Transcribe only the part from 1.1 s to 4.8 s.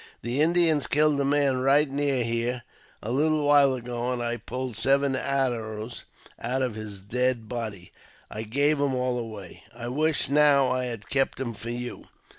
a man right near here a little while ago, and I pulled